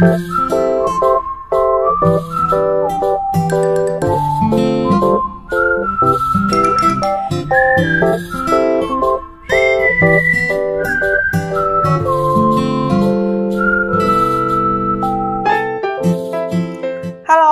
[0.00, 0.14] Hello，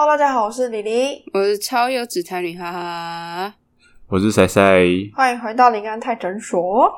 [0.06, 3.54] 大家好，我是李黎，我是超有纸才女，哈哈。
[4.06, 4.62] 我是塞塞，
[5.16, 6.92] 欢迎回到林安泰诊所。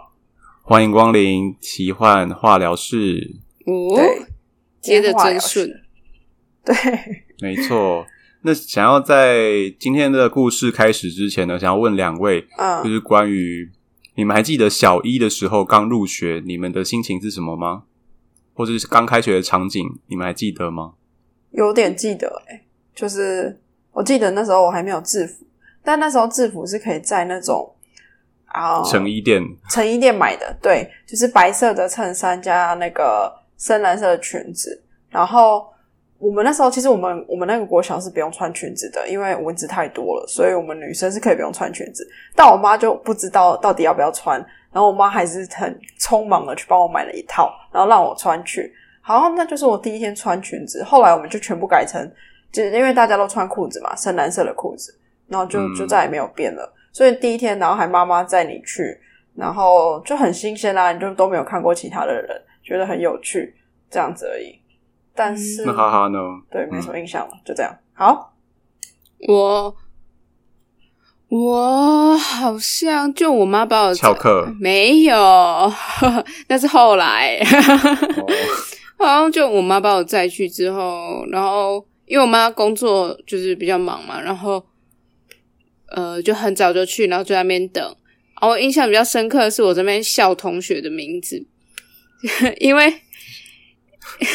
[0.61, 3.39] 欢迎光临奇幻化疗室。
[3.65, 4.27] 哦对，
[4.89, 5.81] 接着电话聊真顺，
[6.65, 6.75] 对，
[7.41, 8.07] 没错，
[8.43, 13.71] 那想要在今天的故事开始之前呢，想要问两位，就嗯，是关于
[14.15, 17.85] 你们还记得小一的时候刚入学，你们的心情是什么吗？
[18.55, 20.95] 或者是刚开学的场景，你们还记得吗？
[21.53, 23.61] 有点记得哎、就是
[23.93, 25.47] 我记得那时候我还没有制服，
[25.85, 27.75] 但那时候制服是可以在那种
[28.47, 29.43] 啊成衣店。
[29.71, 34.83] 成衣店买的，对，就是白色的衬衫加那个深蓝色的裙子。
[35.11, 35.67] 然后
[36.19, 42.09] 我们那时候其实我们我们那个国小是不用穿裙子的，因为蚊子太多了，所以我们女生是可以不用穿裙子。
[42.35, 44.39] 但我妈就不知道到底要不要穿，
[44.73, 48.73] 然后我妈还是很匆忙的去帮我买了一套，然后让我穿去。
[49.01, 50.85] 好，那就是我第一天穿裙子。
[50.85, 52.11] 后来我们就全部改成，
[52.53, 54.95] 就是因为大家都穿裤子嘛，深蓝色的裤子，
[55.27, 56.71] 然后就嗯就再也没有变了。
[56.93, 59.01] 所以第一天，然后还妈妈载你去，
[59.35, 63.55] 然后就很新鲜啦，你就都没有看过其他的人，觉得很有趣，
[63.91, 64.61] 这样子而已。
[65.15, 66.19] 但是，那哈哈呢？
[66.51, 67.75] 对，没什么印象了，就这样。
[67.95, 68.35] 好，
[69.27, 69.75] 我
[71.29, 75.17] 我好像就我妈把我翘课没有，
[76.49, 77.39] 那是后来，
[78.99, 84.63] 哦 好像就我妈把我载去之后，然后因为我妈工作就是比较忙嘛，然后
[85.93, 87.83] 呃就很早就去，然后就在那边等。
[87.83, 91.45] 然后我印象比较深刻的是我这边笑同学的名字，
[92.59, 92.93] 因为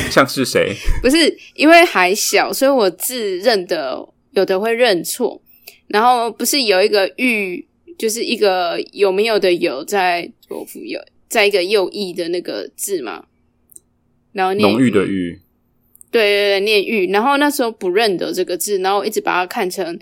[0.10, 0.74] 像是谁？
[1.02, 5.42] 不是因为还小，所以我字认的有的会认错。
[5.88, 7.68] 然后不是有一个玉，
[7.98, 11.00] 就是一个有没有的有在左辅右，
[11.30, 13.26] 在一个右翼的那个字嘛。
[14.32, 15.40] 然后念浓郁的郁，
[16.10, 17.12] 对对对，念玉。
[17.12, 20.00] 然后那时候不认得这个字，然后我一直把它看成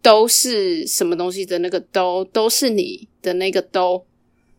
[0.00, 4.06] 都是什么东西的那个都，都是你的那个都。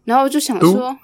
[0.03, 0.95] 然后就想说，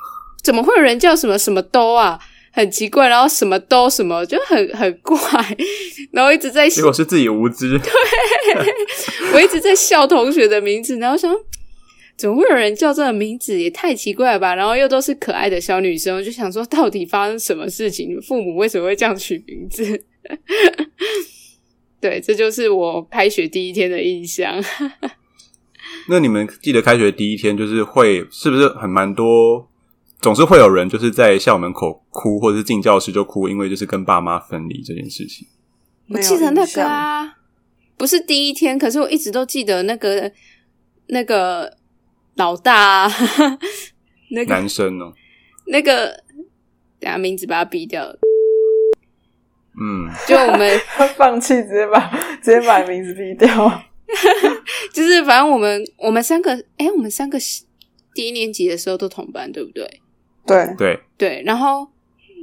[0.44, 2.20] 怎么会有人叫什么什么都啊？
[2.56, 5.18] 很奇怪，然后什么都什么就很很怪，
[6.12, 7.80] 然后一直在结果是自己无知。
[7.80, 7.90] 对
[9.34, 11.36] 我一直在笑同学的名字，然后想
[12.16, 14.54] 怎么会有人叫这个名字，也太奇怪了吧？
[14.54, 18.22] 然后又都是可爱的小女生，我就想说，到底发生什么事情？
[18.22, 20.04] 父母为什么会这样取名字？
[22.00, 24.64] 对，这就是我开学第一天的印象。
[26.08, 29.68] 那你们记得开学第一天就是会是不是很蛮多？
[30.24, 35.46] 总是会有人就是在校门口哭，或者是进教室就哭，因为就是跟爸妈分离这件事情。
[36.08, 37.36] 我记得那个，啊，
[37.98, 40.32] 不是第一天，可是我一直都记得那个
[41.08, 41.78] 那个
[42.36, 43.12] 老大、啊，
[44.32, 45.12] 那个男生哦，
[45.68, 46.24] 那个，
[47.02, 48.18] 等下名字把他逼掉了。
[49.78, 50.80] 嗯，就我们
[51.18, 52.10] 放弃，直接把
[52.42, 53.84] 直接把名字逼掉。
[54.94, 57.38] 就是反正我们我们三个，哎、我们三个
[58.14, 60.00] 第一年级的时候都同班，对不对？
[60.46, 61.88] 对，对，对，然后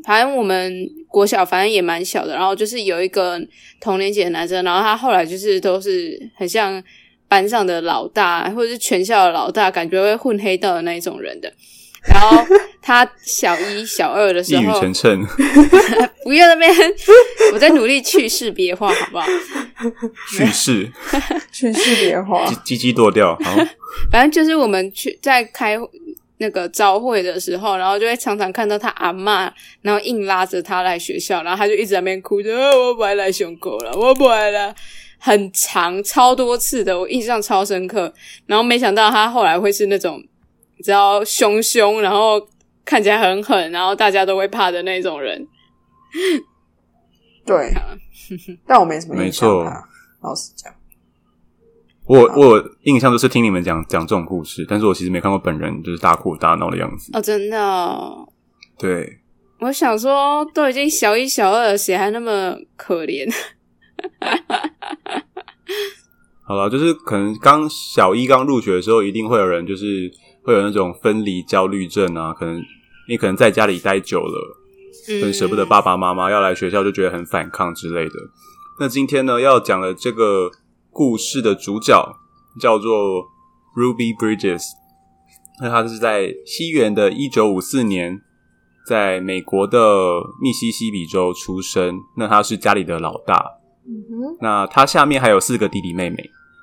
[0.04, 3.40] 反正我们国小反正也蛮小的，然后就是有一个
[3.80, 6.82] 同年级的男生，然后他后来就是都是很像
[7.28, 11.52] 班上的老大，或者是全校的老大，感觉会混黑道的那一种人的。
[12.08, 12.42] 然后
[12.80, 15.26] 他小一、小二的时候语成，谶，
[16.24, 16.74] 不要那边，
[17.52, 19.26] 我在努力去识别化，好不好？
[20.34, 20.90] 去世，
[21.52, 22.50] 去世别化。
[22.64, 23.36] 鸡鸡剁掉。
[23.44, 23.54] 好，
[24.10, 25.76] 反正就是我们去在开
[26.40, 29.50] 那个招会的时候，然后就会常常看到他阿嬷，
[29.82, 34.74] 然后硬拉着他来学校，然后他就一直在那边哭着、呃我不爱来胸口了，我不爱了。
[35.18, 38.10] 很长，超多次的，我印象超深刻。
[38.46, 40.18] 然后没想到他后来会是那种，
[40.78, 42.40] 你知道凶凶，然后
[42.86, 45.46] 看起来很狠，然后大家都会怕的那种人。
[47.44, 47.70] 对，
[48.66, 49.82] 但我没什么印象没错啊。
[50.22, 50.72] 老实讲，
[52.10, 57.12] 我我有印象就是听你们讲讲这种故事，但是我其实没看过本人就是大哭大闹的样子。
[57.15, 58.28] 哦，真的哦、
[58.77, 59.21] 对，
[59.60, 63.30] 我想说，都已经小一、小二了，谁还那么可怜？
[66.42, 70.10] 好了，就是可能刚小一刚入学的时候，一定会有人就是
[70.42, 72.60] 会有那种分离焦虑症啊，可能
[73.09, 74.56] 你可能在家里待久了，
[75.22, 78.15] 很舍不得爸爸妈妈，要来学校就觉得很反抗之类的。
[78.80, 80.51] 那今天呢，要讲的这个
[81.00, 82.14] 故事的主角
[82.60, 83.24] 叫做
[83.74, 84.62] Ruby Bridges，
[85.62, 88.20] 那他是在西元的一九五四年
[88.86, 89.78] 在美国的
[90.42, 93.42] 密西西比州出生，那他是家里的老大。
[94.42, 96.18] 那他下面还有四个弟弟妹妹。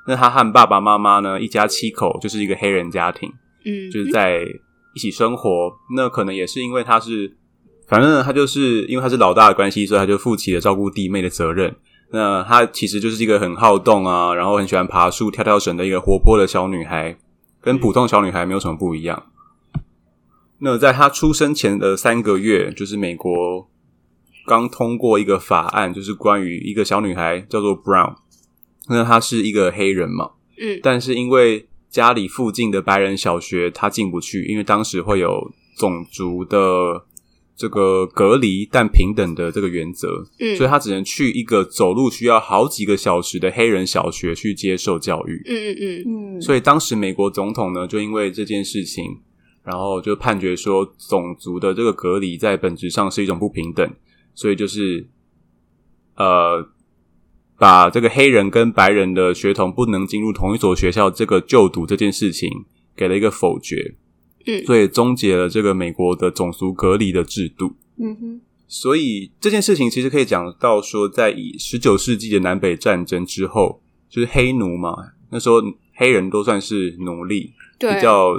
[0.08, 3.28] 那他和爸爸妈妈呢，一家七口，就是一个黑人家庭，
[3.66, 4.38] 嗯，就是在
[4.94, 5.74] 一起生活。
[5.96, 7.36] 那可能也是因为他是，
[7.88, 11.76] 反正他就是因为他是老大的关系，所以他就负起了照顾弟妹的责任。
[12.12, 17.18] 那她其实就是一个很好动啊，然后很喜欢爬树、跳跳绳的一个活泼的小女孩，
[17.62, 19.28] 跟普通小女孩没有什么不一样。
[20.60, 23.70] 那在她出生前的三个月，就是美国
[24.46, 28.16] 刚通过一个法案，就是关于一个小女孩叫做 Brown，
[28.90, 37.06] 那她是一个黑人嘛，嗯但是因为家里附近的白人小学她进不去，因为当时会有种族的
[37.58, 45.42] 这个隔离但平等的这个原则，嗯，所以他只能去一个走路需要好几个小时的黑人小学去接受教育。
[45.48, 45.76] 嗯嗯
[46.06, 46.38] 嗯。
[46.38, 49.04] 嗯，所以当时美国总统呢，就因为这件事情，
[49.64, 53.92] 然后就判决说，种族的这个隔离在本质上是一种不平等，
[54.36, 55.10] 所以就是
[56.16, 56.70] 呃，
[57.58, 62.48] 把这个黑人跟白人的学童不能进入同一所学校这个就读这件事情
[62.96, 63.96] 给了一个否决，
[64.48, 64.66] 嗯。
[64.66, 67.76] 所以终结了这个美国的种族隔离的制度。
[68.00, 74.96] 嗯哼，所以这件事情其实可以讲到说，在以十九世纪的南北战争之后，就是黑奴嘛，
[75.32, 75.62] 那时候
[75.96, 78.34] 黑人都算是奴隶，对，比较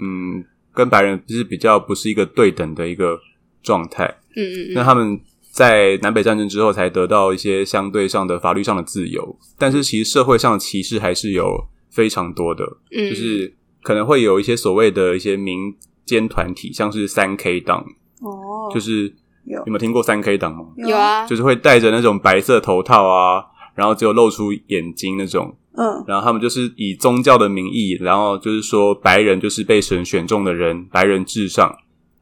[0.00, 0.44] 嗯，
[0.74, 3.18] 跟白人就是比较不是一个对等的一个
[3.62, 4.04] 状态。
[4.34, 5.20] 嗯嗯嗯，那他们
[5.52, 13.08] 在南北战争之后才得到一些相对上的法律上的自由，但是其实社会上的歧视还是有非常多的，嗯。
[13.08, 13.54] 就是
[13.86, 15.72] 可能会有一些所谓的一些民
[16.04, 17.86] 间团体，像是三 K 党，
[18.20, 19.60] 哦，就是有。
[19.60, 20.64] 有没有听过三 K 党吗？
[20.76, 23.44] 有，啊，就是会戴着那种白色头套啊，
[23.76, 26.02] 然后只有露出眼睛那种，嗯。
[26.08, 31.72] 然后他们就是以宗教的名义，然后就是说白人就是被神选中的人，白人至上，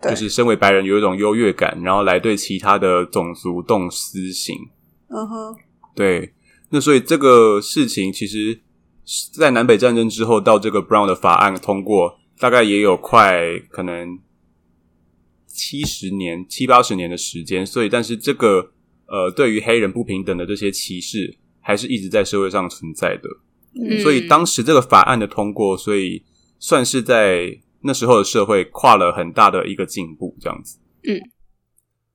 [0.03, 0.11] 对。
[0.11, 4.55] 就是身为白人有一种优越感，然后来对其他的种族动私刑。
[5.09, 5.57] 嗯哼，
[5.97, 6.35] 对，
[6.69, 8.61] 那所以这个事情其实，
[9.33, 14.19] 在南北战争之后，到这个 Brown 的法案通过，大概也有快可能
[15.47, 17.67] 七十年、七八十年的时间。
[17.67, 18.73] 所以，但是这个
[19.07, 23.29] 呃，对于黑人不平等的这些歧视，还是一直在社会上存在的。
[23.77, 26.25] 嗯所以当时这个法案的通过，所以
[26.59, 30.79] 算是在那时候的社会跨了很大的一个进步，这样子。
[31.03, 31.21] 嗯，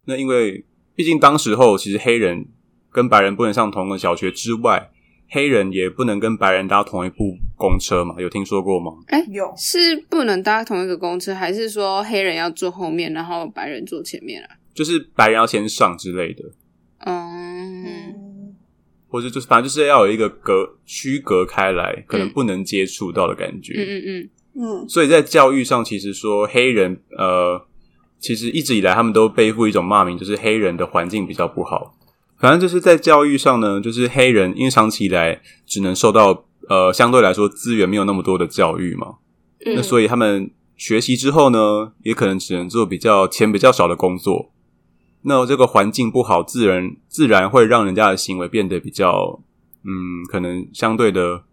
[0.05, 0.65] 那因为
[0.95, 2.47] 毕竟当时候其实黑人
[2.89, 4.89] 跟白人不能上同一个小学之外，
[5.29, 8.91] 黑人也不能跟白人搭同一部公车嘛，有听说过吗？
[9.07, 14.49] 哎有，是不能搭同一个公车，还是说黑人要坐后面，然后白人坐前面啊？
[14.73, 16.43] 就是白人要先上之类的，
[17.05, 18.55] 嗯嗯
[19.09, 23.73] 或者就是反正就是要有一个隔区隔开来，可能嗯不能接触到的感觉。
[23.73, 24.29] 嗯嗯嗯
[24.61, 27.65] 嗯所以在教育上，其实说黑人，呃，
[28.19, 31.95] 其实一直以来他们都背负一种骂名，就是黑人的环境比较不好。
[32.39, 39.17] 反正就是在教育上呢，就是黑人因为长期以来只能受到呃相对来说资源没有那么多的教育嘛，
[39.65, 44.51] 嗯，那所以他们学习之后呢，也可能只能做比较钱比较少的工作。
[45.23, 49.41] 那这个环境不好，自然自然会让人家的行为变得比较，
[49.83, 51.43] 嗯，可能相对的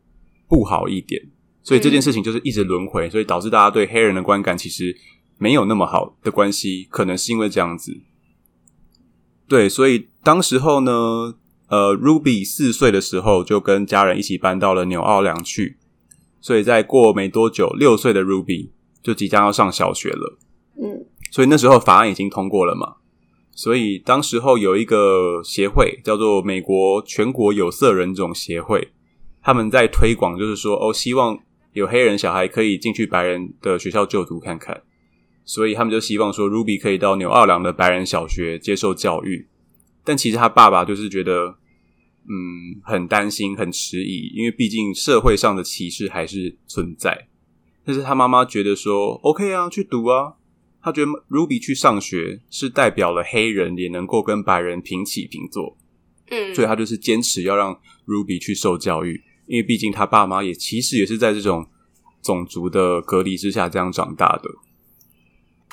[0.49, 1.21] 不好一点。
[1.65, 4.97] 所以这件事情就是一直轮回，所以导致大家对黑人的观感其实
[5.37, 8.00] 没有那么好的关系，可能是因为这样子。
[9.49, 11.35] 对，所以当时候呢，
[11.69, 15.76] 呃，Ruby 四岁的时候就跟家人一起搬到了纽奥良去，
[16.41, 18.71] 所以在过没多久，六岁的 Ruby
[19.03, 20.38] 就即将要上小学了。
[20.83, 22.97] 嗯所以那时候法案已经通过了嘛，
[23.53, 28.93] 所以当时候有一个协会叫做美国全国有色人种协会，
[29.43, 31.38] 他们在推广，就是说哦，希望
[31.73, 34.83] 有黑人小孩可以进去白人的学校就读看看，
[35.47, 39.49] 所以他们就希望说 Ruby 可以到纽奥良的白人小学接受教育，
[40.05, 41.57] 但其实他爸爸就是觉得。
[42.29, 47.29] 嗯，很担心，很迟疑，因为毕竟社会上的歧视还是存在。
[47.85, 50.35] 但是他妈妈觉得说，OK 啊，去读啊，
[50.83, 55.79] 他觉得 Ruby 去上学是代表了黑人也能够跟白人平起平坐，
[56.31, 61.65] 嗯，所以他就是坚持要让 Ruby 去受教育，因为毕竟他爸妈也其实也是在这种
[62.21, 64.50] 种族的隔离之下这样长大的。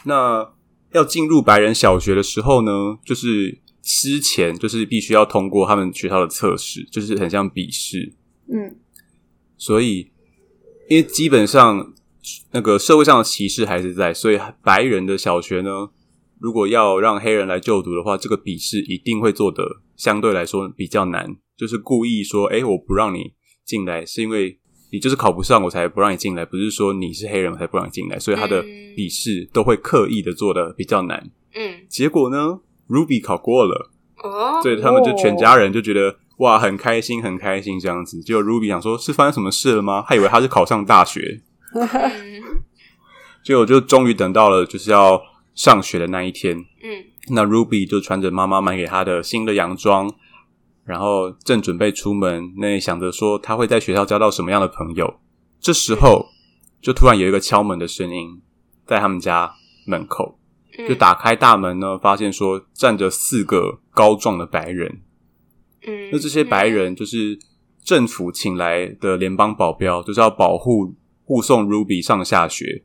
[0.03, 0.53] 那
[0.91, 8.13] 要进入白人小学的时候呢，就是之前就是必须要通过他们学校的测试，就是很像笔试，
[8.47, 8.77] 嗯。
[9.57, 10.11] 所以
[10.89, 11.93] 因为基本上
[12.51, 15.89] 那个社会上的歧视还是在，所以白人的小学呢，
[16.39, 23.33] 如果要让黑人来就读的话，这个笔试一定会做的相对来说比较难，就是故意说，哎，我不让你
[23.65, 24.59] 进来，是因为
[24.93, 33.89] 你就是考不上，我才不让你进来，不是说你是黑人我才不让你进来，所以他的嗯笔试都会刻意的做的比较难，嗯，结果呢，Ruby 考过了，
[34.23, 38.21] 哦，所以他们就全家人就觉得哇，很开心，很开心这样子。
[38.21, 40.05] 结果 Ruby 想说，是发生什么事了吗？
[40.07, 41.41] 他以为他是考上大学，
[41.73, 41.89] 嗯
[43.43, 45.19] 结果就终于等到了就是要
[45.55, 46.55] 上学的那一天。
[46.83, 50.13] 嗯那 Ruby 就穿着妈妈买给她的新的洋装，
[50.85, 55.19] 然后正准备出门，那想着说他会在学校交到什么样的朋友。
[55.59, 56.27] 这时候，
[56.81, 58.41] 就突然有一个敲门的声音
[58.85, 59.53] 在他们家
[59.87, 60.37] 门口，
[60.77, 65.01] 嗯，就打开大门呢，发现说站着四个高壮的白人。
[65.87, 67.39] 嗯，那这些白人就是
[67.81, 72.83] 政府请来的联邦保镖，就是要保护护送 Ruby 上下学。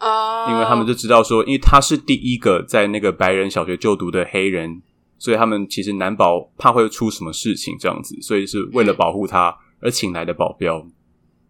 [0.00, 4.82] 哦，因为他们就知道说，因为他是第一个在那个白人小学就读的黑人，
[5.18, 10.86] 所以他们其实难保怕会出什么事情这样子，所以是为了保护他而请来的保镖。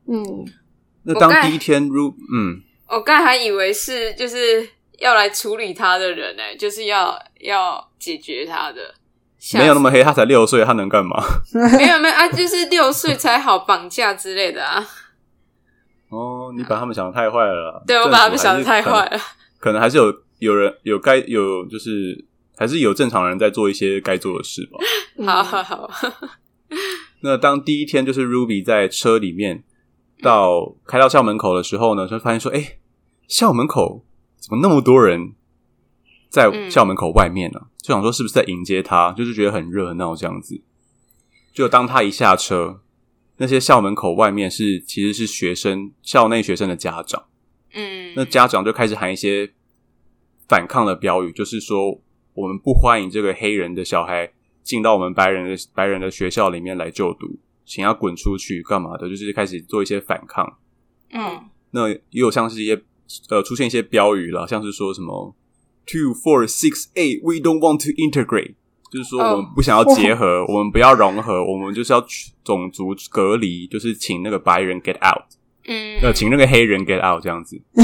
[0.06, 0.22] 嗯，
[1.04, 4.68] 那当第一天如，嗯，我刚才还以为是就是
[4.98, 8.94] 要来处理他的人呢、就是要要解决他的，
[9.54, 11.22] 没有那么黑，他才六岁，他能干嘛？
[11.78, 14.86] 没有没有啊，就是六岁才好绑架之类的啊。
[16.10, 17.82] 哦，你把他们想的太坏了啦。
[17.86, 19.10] 对我把他们想的太坏了。
[19.10, 19.20] 可能，
[19.58, 22.24] 可能还是有有人有该有就是
[22.56, 24.78] 还是有正常人在做一些该做的事吧。
[25.24, 25.90] 好 好好，
[27.20, 29.64] 那当第一天就是 Ruby 在车里面
[30.22, 32.78] 到开到校门口的时候呢，就发现说，哎、
[33.26, 34.04] 校门口
[34.38, 35.34] 怎么那么多人
[36.28, 40.62] 在嗯校门口外面呢、就想说是不是在迎接他，就是觉得很热闹这样子。
[41.52, 42.80] 就当他一下车，
[43.36, 47.26] 那些校门口外面是其实是学生校内学生的家长，
[47.72, 49.52] 嗯，那家长就开始喊一些
[50.48, 52.00] 反抗的标语，就是说
[52.34, 54.30] 我们不欢迎这个黑人的小孩
[54.62, 60.58] 进到我们白人的白人的学校里面来就读，请他滚出去干嘛的，就是开始做一些反抗。
[61.12, 61.48] 嗯。
[61.70, 62.80] 那也有像是一些
[63.30, 65.34] 呃出现一些标语了，像是说什么
[65.84, 68.54] two four six eight we don't want to integrate，
[68.92, 72.00] 就是说哦我们不想要结合，我们不要融合，我们就是要
[72.44, 75.24] 种族隔离，就是请那个白人 get out，
[75.66, 77.60] 嗯，呃，请那个黑人 get out 这样子。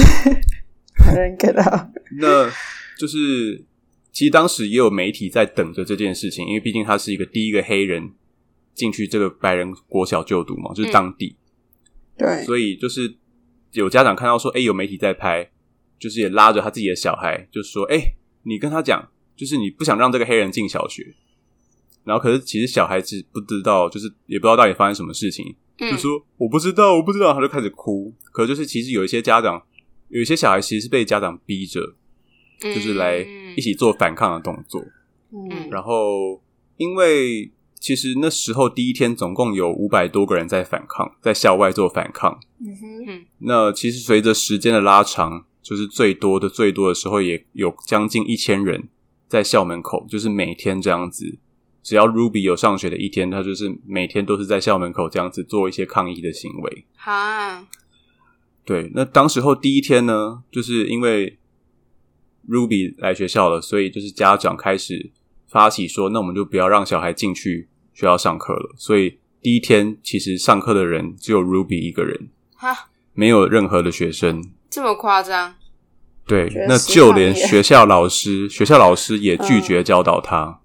[0.95, 1.88] 黑人 get out，，
[2.21, 2.49] 那
[2.97, 3.64] 就是
[4.12, 8.12] 其实当时也有媒体在等着这件事情，因为毕竟他是一个第一个黑人
[8.75, 11.37] 进去这个白人国小就读嘛，就是当地，
[12.17, 13.17] 对，所以就是
[13.73, 15.50] 有家长看到说，哎、有媒体在拍，
[15.99, 21.14] 就是也拉着他自己的小孩，就说，哎、你跟他讲，就是你不想让这个黑人进小学。
[22.02, 25.90] 然后，可是其实小孩子不知道，就是也不知道到底发生什么事情，嗯。
[25.90, 28.12] 就说我不知道，我不知道，他就开始哭。
[28.33, 29.62] 可就是其实有一些家长，
[30.09, 31.95] 有一些小孩其实是被家长逼着，
[32.61, 34.81] 就是来嗯一起做反抗的动作。
[35.33, 36.40] 嗯然后，
[36.76, 42.38] 因为其实那时候第一天总共有五百多个人在反抗，在校外做反抗。
[42.59, 48.88] 嗯哼，那其实随着时间的拉长，就是最多的最多的时候也有将近一千人
[49.29, 51.38] 在校门口，就是每天这样子。
[51.83, 56.85] 只要 Ruby 有上学的一天，他就是每天都是在校门口这样子做一些抗议的行为。
[56.95, 57.67] 哈，
[58.67, 61.38] 对，那当时候第一天呢，就是因为
[62.50, 65.12] Ruby 来学校了，所以就是家长开始
[65.47, 68.75] 发起说，那我们就不要让小孩进去学校上课了。
[68.76, 74.50] 所以第一天其实上课的人只有 Ruby 一个人，哈，没有任何的学生。
[74.69, 75.54] 这么夸张？
[76.26, 80.61] 对那就连学校老师， 学校老师也拒嗯绝教导他。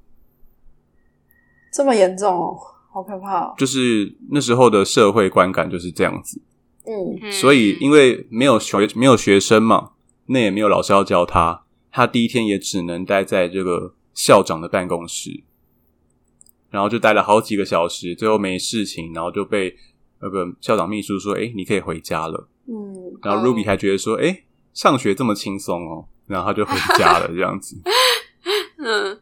[1.74, 2.56] 这么严重哦，
[2.92, 6.42] 好可怕哦，就是那时候的社会观感就是这样子。
[6.86, 9.92] 嗯嗯所以因为没有学没有学生嘛，
[10.28, 11.64] 那也没有老师要教他，
[11.96, 15.46] 他第一天也只能待在这个校长的办公室，
[16.70, 19.74] 然后就待了好几个小时，最后没事情，然后就被
[20.20, 22.50] 那个校长秘书说：“哎，你可以回家了。
[22.68, 22.74] 嗯”
[23.24, 26.10] 然后哦 Ruby 还觉得说：“哎，上学这么轻松哦。
[26.28, 27.82] ”然后他就回家了，这样子。
[28.78, 29.22] 嗯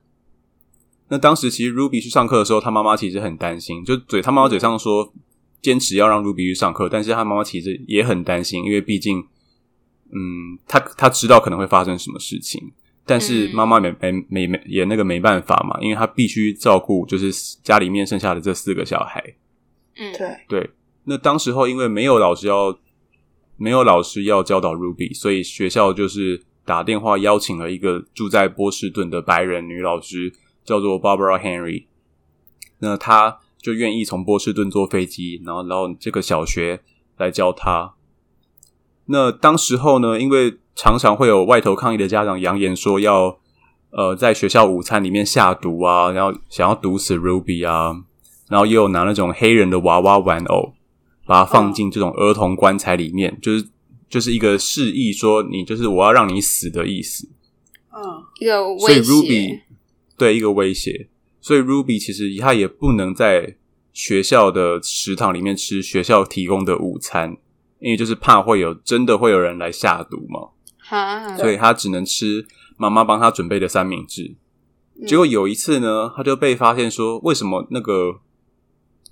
[1.10, 5.14] 那当时其实 Ruby 去上课的时候，他妈妈其实很担心，就嘴他妈妈嘴上说
[5.62, 9.24] 坚持要让 Ruby 去上课，但是他妈妈其实也很担心，因为毕竟，
[10.16, 12.72] 嗯，他他知道可能会发生什么事情，
[13.06, 17.32] 但是嗯妈妈没没没没也那个没办法嘛，因为他必须照顾就是
[17.64, 19.24] 家里面剩下的这四个小孩。
[19.98, 20.70] 嗯，对，对，
[21.06, 22.78] 那当时候因为没有老师要
[23.58, 30.32] 没有老师要教导 Ruby，所以学校就是打电话邀请了一个住在波士顿的白人女老师，
[30.64, 31.86] 叫做 Barbara Henry。
[32.80, 36.82] 那她就愿意从波士顿坐飞机，然后然后这个小学
[37.18, 37.96] 来教她。
[39.06, 43.38] 那当时候呢，因为常常会有外头抗议的家长扬言说要
[43.92, 48.04] 呃在学校午餐里面下毒啊，然后想要毒死 Ruby 啊，
[48.50, 50.74] 然后也有拿那种黑人的娃娃玩偶，
[51.26, 53.68] 把它放进这种儿童棺材里面，就是
[54.10, 57.30] 就是一个示意说你就是我要让你死的意思。
[57.96, 59.60] 嗯一个所以威胁 Ruby
[60.18, 63.58] 对一个威胁，所以 Ruby 其实他也不能在
[63.92, 67.38] 学校的食堂里面吃学校提供的午餐，
[67.84, 72.48] 因为就是怕会有真的会有人来下毒嘛，哈，所以他只能吃
[72.78, 74.24] 妈妈帮他准备的三明治。
[74.96, 78.22] 嗯结果有一次呢，他就被发现说，为什么那个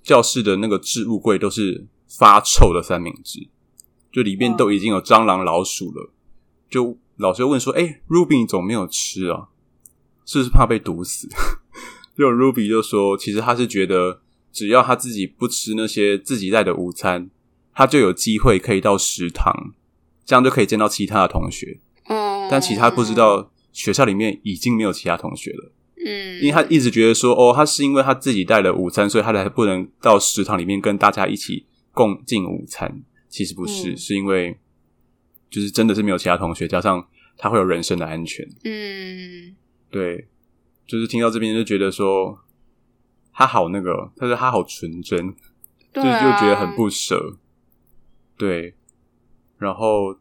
[0.02, 3.50] 教室的那个置物柜都是发臭的三明治，
[4.10, 6.10] 就里面嗯都已经有蟑螂、老鼠了。
[6.70, 9.50] 就老师就问说：“哎、r u b y 你怎么没有吃啊？
[10.26, 11.28] 是不是怕被毒死？”
[12.18, 14.22] 就 Ruby 就说：“其实他是觉得，
[14.54, 17.30] 只要他自己不吃那些自己带的午餐，
[17.82, 19.74] 他就有机会可以到食堂，
[20.24, 21.80] 这样就可以见到其他的同学。
[22.06, 25.72] 嗯，但其实他不知，道学校里面已经没有其他同学了。”
[26.06, 33.02] 嗯，因为他一直觉得说，哦，他是因为他自己带了午餐，所以他才不能到食堂里面跟大家一起共进午餐。
[33.28, 34.60] 其实不是，嗯是因为
[35.50, 37.04] 就是真的是没有其他同学，加上
[37.36, 38.48] 他会有人身的安全。
[38.64, 39.56] 嗯
[39.90, 40.28] 对，
[40.86, 42.38] 就是听到这边就觉得说
[43.34, 45.34] 他好那个，他说他好纯真，
[45.96, 47.40] 就就觉得很不舍。
[48.42, 48.74] 对，
[49.60, 50.14] 然后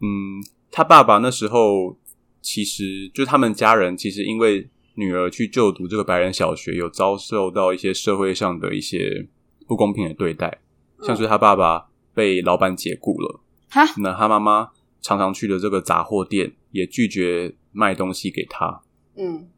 [0.00, 0.40] 嗯，
[0.70, 1.98] 他爸爸那时候
[2.40, 9.28] 其实就他们家人，其实因为女儿去就读这个白人小学，有遭受到一些社会上的一些
[9.66, 10.62] 不公平的对待，
[11.02, 14.70] 像是他爸爸被老板解雇了，哈，那他妈妈
[15.02, 18.80] 常常去的这个杂货店也拒绝卖东西给他，
[19.16, 19.50] 嗯。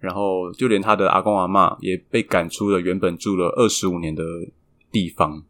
[0.00, 4.24] 然后就连他的阿公阿嬷也被赶出了原本住了二十五年的
[4.90, 5.44] 地方，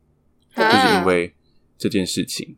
[0.55, 1.33] 就啊是因为
[1.81, 2.55] 这件事情。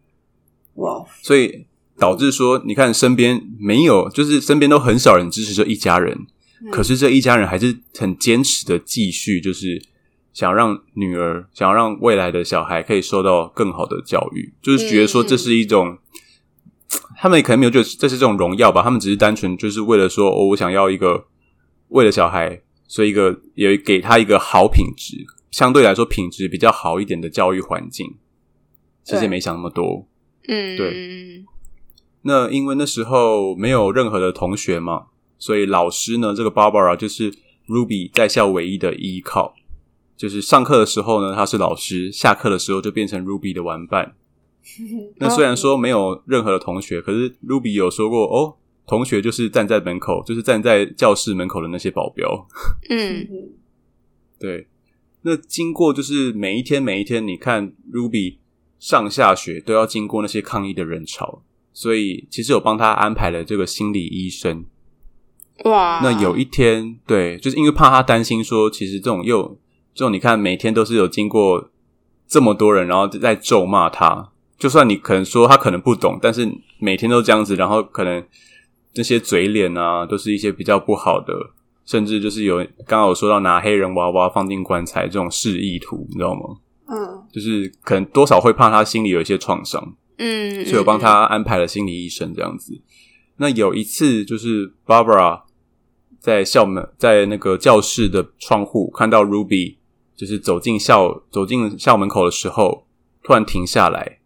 [0.75, 6.26] 哇，所以导致说，你看身边没有，就是身边都很少人支持这一家人，
[6.62, 9.81] 嗯可是这一家人还是很坚持的继续，就是
[10.33, 15.99] 想让女儿，想要让未来的小孩可以受到更好的教育，就是觉得说这是一种，
[17.19, 21.26] 他们也可能没有觉得这是这种荣耀吧，他们只是单纯就是为了说，哦，我想要一个
[21.88, 28.16] 为了小孩，所以一个也给他一个好品质，相对来说品质比较好一点的教育环境。
[29.05, 30.07] 其实也没想那么多，
[30.49, 31.45] 嗯，对
[32.23, 35.07] 那因为那时候没有任何的同学嘛，
[35.38, 37.33] 所以老师呢，这个 Barbara 就是
[37.67, 39.55] Ruby 在校唯一的依靠。
[40.15, 44.15] 就是上课的时候呢，他是老师；下课的时候就变成 Ruby 的玩伴。
[45.19, 48.55] 那虽然说没有任何的同学，可是 Ruby 有说过哦，
[48.87, 52.47] 同学就是站在门口，就是站在教室门口的那些保镖。
[52.88, 53.51] 嗯嗯
[54.38, 54.69] 对，
[55.23, 58.37] 那经过就是每一天每一天，你看 Ruby
[58.83, 61.40] 上下学都要经过那些抗议的人潮，
[61.73, 64.64] 所以其实有帮他安排了这个心理医生。
[65.66, 69.57] 哇，那有一天，对，就是因为怕他担心说，其实这种又
[69.95, 71.71] 这种你看每天都是有经过
[72.27, 78.21] 这么多人，然后在咒骂他，就算你可能说他可能不懂，但是每天都这样子，然后可能
[78.95, 81.33] 那些嘴脸啊，都是一些比较不好的，
[81.87, 86.57] 甚至就是有刚刚有说到拿黑人娃娃放进棺材这种示意图，你知道吗？
[86.92, 92.78] 嗯就是可能多少会怕他心里有一些创伤，嗯，所以我帮他安排了心理医生这样子。
[93.37, 95.42] 那有一次，就是 Barbara
[96.20, 99.76] 在校门，在那个教室的窗户看到 Ruby，
[100.14, 102.87] 就是走进校走进校门口的时候，
[103.22, 104.18] 突然停下来，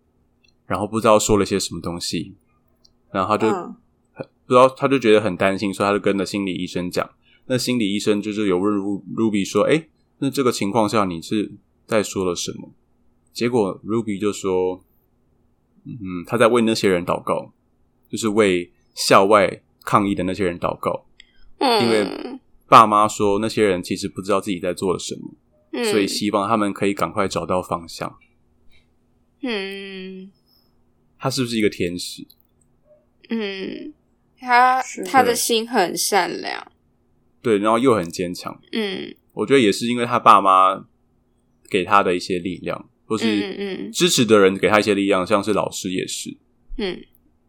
[0.67, 2.35] 然后不知道说了些什么东西，
[3.13, 3.77] 然后他就、嗯
[4.47, 7.09] 不知道，他就觉得很担心，所以他就跟着心理医生讲。
[7.47, 11.53] 那心理医生就是有问 Ru- Ruby 说：“哎，那这个情况下你是
[11.87, 12.73] 在说了什么？”
[13.33, 14.85] 结果 Ruby 就说
[15.85, 17.53] ：“嗯，他在为那些人祷告，
[18.09, 21.07] 就是为校外抗议的那些人祷告。
[21.59, 25.35] 嗯，因为爸妈说那些人其实不知道自己在做了什么，
[25.73, 28.19] 嗯所以希望他们可以赶快找到方向。
[29.43, 30.31] 嗯
[31.19, 32.27] 他是不是一个天使？
[33.29, 33.93] 嗯，
[34.39, 36.73] 他他的心很善良，
[37.43, 38.59] 对，然后又很坚强。
[38.73, 40.87] 嗯我觉得也是因为他爸妈
[41.71, 46.37] 给他的一些力量，或嗯是嗯支持的人给他一些力量，像是老师也是。
[46.79, 46.99] 嗯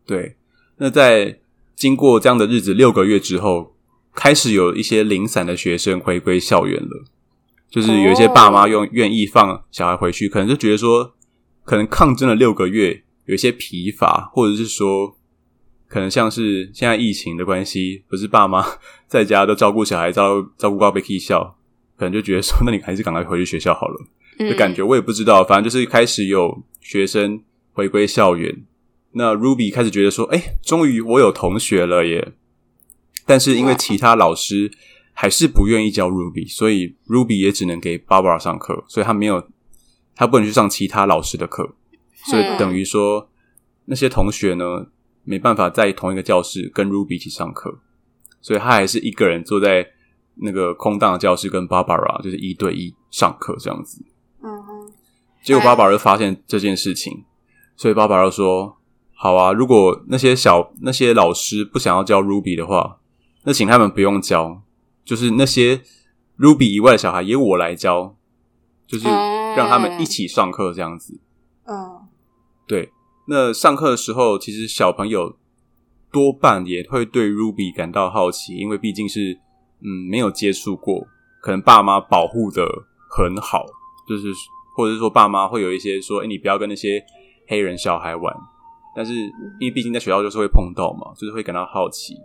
[0.05, 0.35] 对，
[0.77, 1.39] 那在
[1.75, 3.75] 经过这样的日子六个月之后，
[4.15, 7.05] 开始有一些零散的学生回归校园了。
[7.69, 11.13] 就是有一些爸妈用愿意放小孩回去，可能就觉得说，
[11.65, 15.17] 可能抗争了六个月，有一些疲乏，或者是说，
[15.89, 18.65] 可能像是现在疫情的关系，不是爸妈
[19.05, 21.56] 在家都照顾小孩，照照顾到被踢笑，
[21.97, 24.05] 可能就觉得说，那你还是赶快回去学校好了。
[24.39, 27.41] 嗯的感觉，我也不知道，反正就是开始有学生
[27.73, 28.63] 回归校园。
[29.13, 32.33] 那 Ruby 开始觉得说，哎、终于我有同学了耶！
[33.25, 34.71] 但是因为其他老师
[35.11, 39.49] 还是不愿意教 Ruby，所以 Ruby 也只能给 Barbara 上课，所以他没有，
[40.15, 41.73] 他不能去上其他老师的课，
[42.25, 43.31] 所以等于说
[43.85, 44.85] 那些同学呢
[45.23, 47.79] 没办法在同一个教室跟 Ruby 一起上课，
[48.39, 49.87] 所以他还是一个人坐在
[50.41, 54.03] 那个空荡的教室，跟 Barbara 就是一对一上课这样子。
[54.41, 54.91] 嗯哼，
[55.43, 57.25] 结果 Barbara 就发现这件事情，
[57.75, 58.77] 所以 Barbara 说
[59.13, 62.99] ：“好啊，如果那些小那些老师不想要教 Ruby 的话，
[63.43, 64.61] 那请他们不用教，
[65.03, 65.81] 就是那些
[66.37, 68.15] Ruby 以外的小孩也我来教，
[68.85, 71.19] 就是让他们一起上课这样子。”
[71.65, 72.07] 嗯
[72.67, 72.91] 对，
[73.27, 75.37] 那上课的时候，其实小朋友
[76.11, 79.39] 多半也会对 Ruby 感到好奇，因为毕竟是
[79.81, 81.07] 嗯没有接触过，
[81.41, 82.65] 可能爸妈保护的
[83.09, 83.65] 很好，
[84.07, 84.27] 就是
[84.75, 87.03] 或者是说爸妈会有一些说，哎、你不要跟那些
[87.47, 88.35] 黑人小孩玩，
[88.95, 92.15] 但是因为毕竟在学校就是会碰到嘛，就是会感到好奇。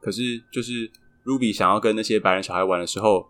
[0.00, 0.90] 可是就是
[1.24, 3.28] Ruby 想要跟那些白人小孩玩的时候，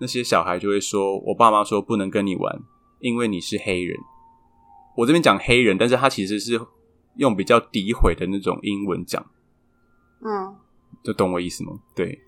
[0.00, 2.62] 那些小孩就会说，我爸妈说不能跟你玩，
[3.00, 3.96] 因为你是黑人。
[4.96, 6.58] 我这边讲黑人，但是他其实是
[7.16, 9.22] 用比较诋毁的那种英文讲，
[10.24, 10.56] 嗯
[11.02, 11.72] 就懂我意思吗？
[11.94, 12.18] 对，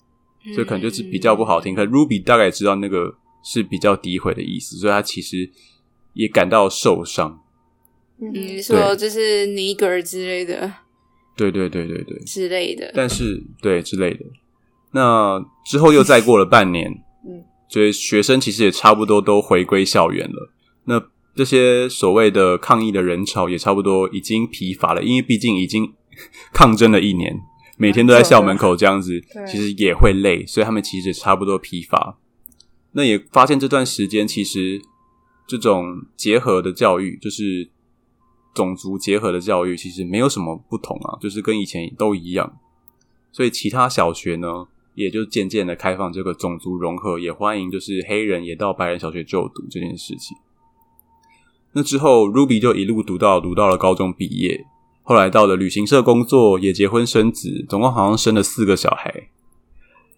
[0.54, 1.74] 所以可能就是比较不好听。
[1.74, 5.50] 可 Ruby 大概知道那个是比较诋毁的意思，所以他其实
[6.14, 7.42] 也感到受伤。
[8.18, 10.72] 嗯你说就是 nigger 之类的
[11.36, 14.24] 对对对对对，之类的，但是对之类的。
[14.92, 16.90] 那之后又再过了半年，
[17.28, 20.50] 嗯，所以学生其实也差不多都回归校园了。
[20.84, 21.02] 那
[21.34, 25.92] 这些所谓的抗议的人潮也差不多已经疲乏了，因为毕竟已经
[26.54, 27.38] 抗争了一年，
[27.76, 32.18] 每天都在校门口这样子，其实也会累，所以他们其实差不多疲乏。
[32.92, 34.80] 那也发现这段时间其实
[35.46, 37.68] 这种结合的教育，就是
[38.54, 42.58] 种族结合的教育，其实没有什么不同啊，就是跟以前都一样。
[43.30, 50.34] 所以其他小学呢，也就渐渐的开放这个种族融合，也欢迎就是黑人也到白人小学就读这件事情。
[51.72, 54.64] 那之后，Ruby 就一路读到读到了高中毕业，
[55.08, 59.28] 后来到了旅行社工作，也结婚生子，总共好像生了四个小孩。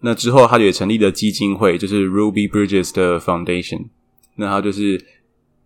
[0.01, 3.89] 那之后，他也成立了基金会，就是 Ruby Bridges 的 Foundation。
[4.37, 5.05] 那他就是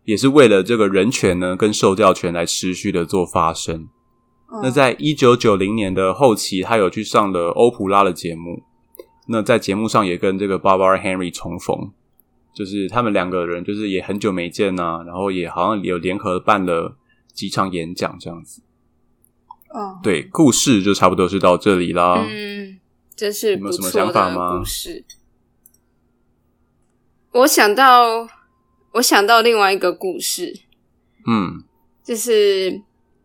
[0.03, 3.87] 也是为了这个人权呢，跟受教权来持续的做发声。
[4.61, 8.63] 那在一九九零年的后期，他有去上了欧普拉的节目。
[9.29, 11.91] 那在节目上也跟这个 Barbara Henry 重逢，
[12.53, 16.97] 就是他们两个人就是也很久没见呐、然后也好像有联合办了
[17.31, 18.61] 几场演讲这样子。
[19.73, 22.23] 嗯，对，故事就差不多是到这里啦。
[22.29, 22.79] 嗯，
[23.15, 25.03] 这是不有什么错想法吗故事。
[27.31, 28.29] 我想到，
[28.91, 30.53] 我想到另外一个故事，
[31.25, 31.63] 嗯
[32.03, 32.79] 就是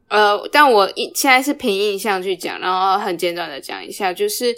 [0.09, 4.51] 呃，但我一现在是凭印象去讲，然后很简短的讲一下，就是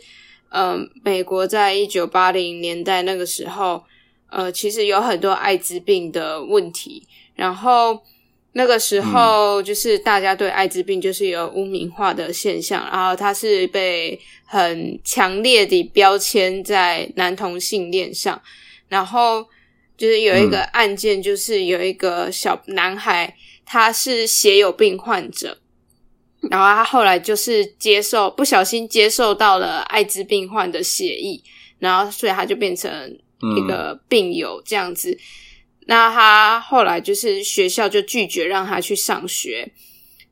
[0.50, 3.82] 嗯、呃美国在一九八零年代那个时候，
[4.28, 8.00] 呃，其实有很多艾滋病的问题，然后
[8.52, 18.40] 那个时候就是大家对艾滋病就是有污名化的现象，然后它是被很强烈的标签在男同性恋上，
[18.88, 19.46] 然后
[19.96, 23.36] 就是有一个案件，就是有一个小男孩。
[23.72, 25.56] 他是血友病患者，
[26.50, 31.40] 然后他后来就是接受不小心接受到了艾滋病患的血液，
[31.78, 32.90] 然后所以他就变成
[33.56, 35.16] 一个病友这样子。
[35.90, 39.68] 那他后来就是学校就拒绝让他去上学，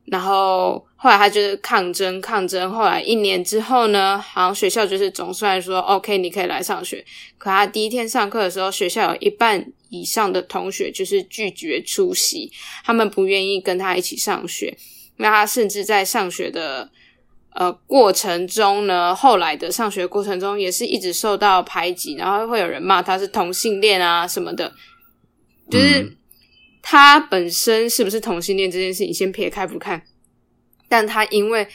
[0.05, 7.03] 然后后来他就是抗争抗争，后来一年之后呢，好像学校就是总算说 OK，你可以来上学。
[7.37, 12.49] 可他第一天上课的时候，学校有一半以上的同学就是拒绝出席，
[12.85, 14.77] 他们不愿意跟他一起上学。
[15.17, 16.89] 那他甚至在上学的
[17.53, 24.71] 呃过程中呢，后来的上学过程中也是一直受到排挤，然后会有人骂他是同性恋啊什么的。
[25.69, 26.15] 就是嗯
[26.81, 30.01] 他本身是不是同性恋这件事情先撇开不看，
[30.87, 31.67] 但他因为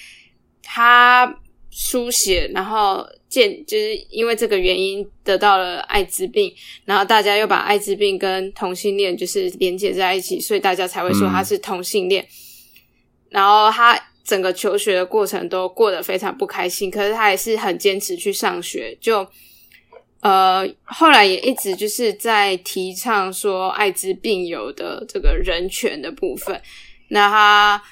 [0.62, 6.52] 他书写，然后见就是因为这个原因得到了艾滋病，
[6.84, 12.26] 然后大家又把艾滋病跟同性恋就是连接在一起，所以大家才会说他是同性恋。
[13.28, 19.28] 然后他整个求学的过程都过得非常不开心，可是他还是很坚持去上学，就
[20.24, 26.58] 呃后来也一直就是在提倡说艾滋病友的这个人权的部分。
[27.08, 27.82] 那他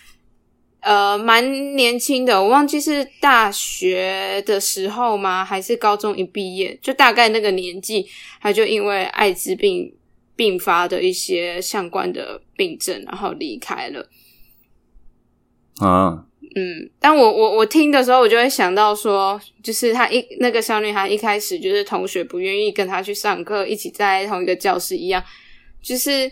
[0.81, 5.45] 呃蛮年轻的，我忘记是大学的时候吗？
[5.45, 8.09] 还是高中一毕业，就大概那个年纪，
[8.41, 9.95] 他就因为艾滋病
[10.35, 14.09] 并发的一些相关的病症，然后离开了。
[15.77, 25.25] 啊，嗯，但我我我听的时候，我就会想到说，就是她一那个小女孩一开始就是同学不愿意跟她去上课，一起在同一个教室一样，
[25.81, 26.31] 就是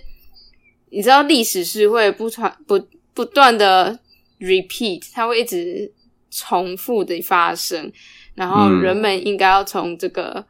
[0.90, 2.80] 你知道历史是会不传不
[3.14, 3.98] 不断的
[4.40, 5.90] repeat，它会一直
[6.30, 7.90] 重复的发生，
[8.34, 10.44] 然后人们应该要从这个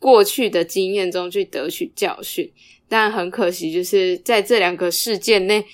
[0.00, 2.52] 过去的经验中去得取教训。
[2.88, 5.64] 但很可惜，就是在这两个事件内，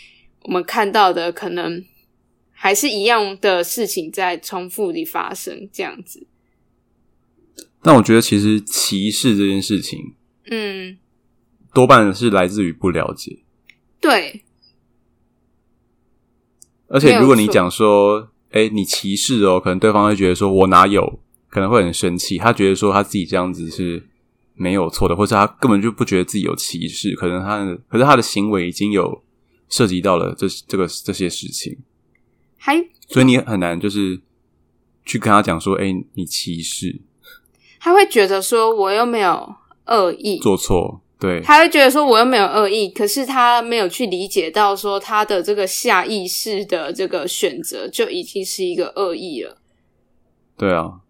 [0.42, 1.84] 我们看到的可能
[2.60, 6.26] 还是一样的事情在重复地发生，这样子。
[7.80, 10.14] 但我觉得，其实歧视这件事情，
[10.50, 10.98] 嗯，
[11.72, 13.38] 多半是来自于不了解。
[14.00, 14.42] 对。
[16.88, 22.38] 而且，如果你讲说，哎，你歧视哦，可能对方会觉得说，我哪有，可能会很生气。
[22.38, 24.04] 他觉得说他自己这样子是
[24.54, 27.14] 没有错的，或者他根本就不觉得自己有歧视。
[27.14, 29.22] 可能他，可是他的行为已经有
[29.68, 31.78] 涉及到了这这个这些事情，
[32.58, 32.76] 还
[33.08, 34.20] 所以你很难就是
[35.06, 37.00] 去跟他讲说，哎，你歧视。
[37.80, 39.54] 他会觉得说，我又没有
[39.86, 41.00] 恶意，做错。
[41.20, 49.58] 对，他会觉得说我又没有恶意，可是他没有去理解到说他的这个下意识的这个选择就已经是一个恶意了。
[50.56, 51.00] 对啊，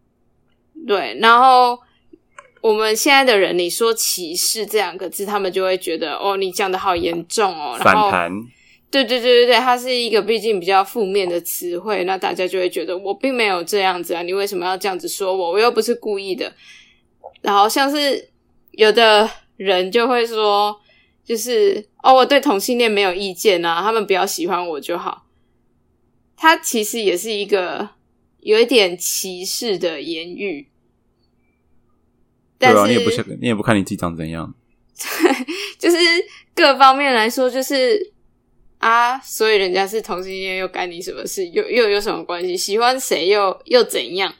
[0.86, 1.18] 对。
[1.20, 1.78] 然后
[2.62, 7.76] 我们现在的人，你说歧视这两个字，他们就会觉得哦，你讲的好严重哦。
[7.78, 8.32] 反弹。
[8.90, 15.52] 对对对对对，它是一个毕竟比较负面的词汇，那大家就会觉得我并没有这样子啊，你为什么要这样子说我？
[15.52, 16.52] 我又不是故意的。
[17.42, 18.30] 然后像是
[18.72, 19.30] 有的。
[19.58, 20.80] 人就会说，
[21.24, 25.26] 就是哦，我对同性恋没有意见啊，他们比较喜欢我就好。
[26.36, 27.88] 他其实也是一个
[28.38, 30.68] 有一点歧视的言语，
[32.56, 34.54] 对啊，你也不想，你也不看你自己长怎样，
[34.96, 35.34] 对
[35.76, 35.98] 就是
[36.54, 38.12] 各方面来说，就是
[38.78, 41.46] 啊，所以人家是同性恋又干你什么事？
[41.48, 42.56] 又又有什么关系？
[42.56, 44.34] 喜欢谁又又怎样？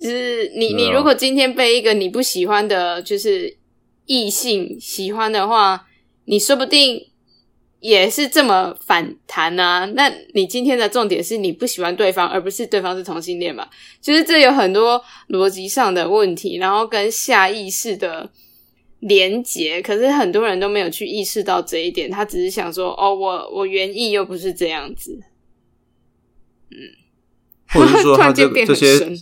[0.00, 3.58] 就是你，你如果今天被一个你不喜欢的，就是。
[4.04, 5.86] 异性喜欢的话，
[6.24, 7.06] 你说不定
[7.78, 9.84] 也是这么反弹啊。
[9.94, 13.70] 那你今天的重点是你不喜欢对方，而不是对方是同性恋吧？
[14.02, 18.28] 就是这有很多逻辑上的问题，然后跟下意识的
[19.02, 19.80] 连结。
[19.80, 25.22] 可是很多人都没有去意识到这一点，他只是想说：“哦，我我原意又不是这样子。”
[26.72, 26.76] 嗯，
[27.68, 29.14] 或者是说 他这这些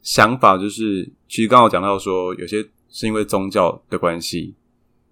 [0.00, 2.68] 想法，就是其实刚好讲到说有些。
[2.90, 4.54] 是因为宗教的关系，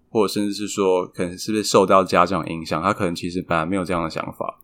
[0.09, 4.59] 或者甚至是说，可能是不是受到家长影响，他可能其实本来没有这样的想法，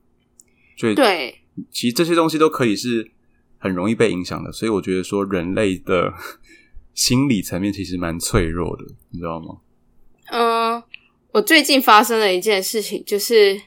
[0.75, 1.35] 所以对，
[1.69, 3.11] 其实这些东西都可以是
[3.59, 4.51] 很容易被影响的。
[4.51, 6.11] 所以我觉得说，人类的
[6.93, 9.57] 心理层面其实蛮脆弱的，你知道吗？
[10.31, 10.83] 嗯，
[11.31, 13.59] 我最近发生了一件事情，就是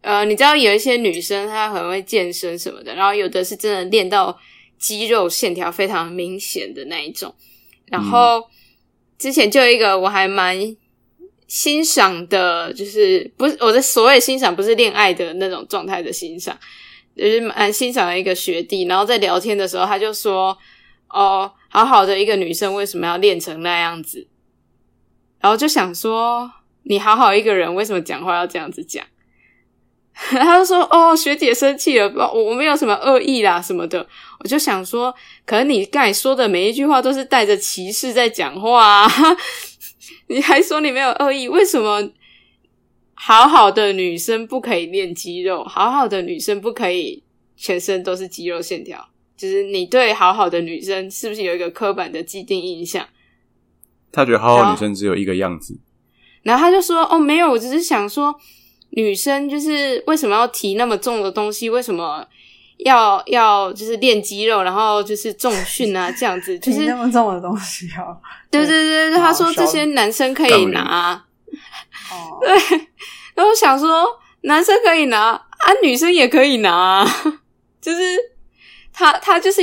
[0.00, 4.38] 呃，你知道有一些女生她很会健身什么的，然后有的是真的练到
[4.78, 7.34] 肌肉线条非常明显的那一种，
[7.86, 8.42] 然后。
[9.18, 10.56] 之前就有一个我还蛮
[11.46, 16.58] 欣赏的，就是不是我的所谓欣赏，不是恋爱的那种状态的欣赏，
[17.14, 18.84] 就是蛮欣赏的一个学弟。
[18.86, 20.56] 然后在聊天的时候，他就说
[21.10, 24.26] ：“哦，好好的一个女生为什么要练成那样子？”
[25.40, 26.50] 然后就想说
[26.84, 29.04] ：“你好好一个人，为什么讲话要这样子讲？”
[30.12, 34.06] 他就说：“哦，学姐生气了，我我没有什么恶意啦，什么的。”
[34.40, 35.14] 我就想说，
[35.46, 39.10] 可能你刚才说的每一句话都是带着歧视在讲话，啊
[40.28, 41.48] 你还说你没有恶意？
[41.48, 42.10] 为什么
[43.14, 45.64] 好好的女生不可以练肌肉？
[45.64, 47.22] 好好的女生不可以
[47.56, 49.08] 全身都是肌肉线条？
[49.40, 53.06] 就是你对好好的女生是不是有一个刻板的既定印象？
[54.12, 55.78] 他觉得好好女生只有一个样子，
[56.42, 58.34] 然后他就说：“哦，没有，我只是想说。”
[58.92, 61.70] 女生就是为什么要提那么重的东西？
[61.70, 62.26] 为什么
[62.78, 66.10] 要要就是练肌肉，然后就是重训啊？
[66.10, 68.18] 这样子就是那么重的东西啊？
[68.50, 71.24] 对对对对，他说这些男生可以拿，
[72.40, 72.50] 对，
[73.36, 74.04] 然后想说
[74.40, 77.06] 男生可以拿啊，女生也可以拿，
[77.80, 78.00] 就是
[78.92, 79.62] 他他就是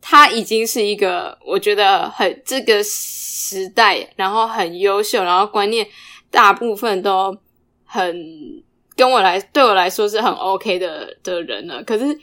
[0.00, 5.86] 他已经是一个我觉得很这个时代，然后很优秀，然后观念
[6.30, 7.36] 大部分都
[7.84, 8.62] 很。
[8.98, 11.80] 跟我来，对我来说是很 OK 的的人了。
[11.84, 12.18] 可是，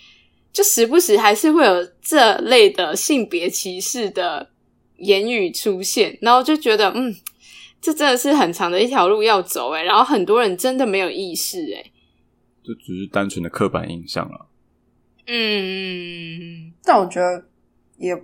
[0.51, 4.49] 就时不时还是会有这类的性别歧视的
[4.97, 7.15] 言语出现，然后就觉得，嗯，
[7.79, 11.93] 这真的是很长的一条路要走诶然后很多人真的没有意识诶
[12.61, 14.47] 就只是单纯的刻板印象了。
[15.27, 17.43] 嗯，但我觉得，
[17.97, 18.15] 也